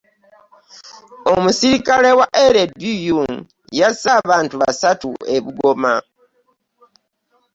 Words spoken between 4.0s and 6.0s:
abantu basatu e Bugoma.